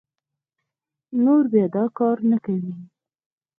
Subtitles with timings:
[1.23, 2.71] نور بيا دا کار نه کوي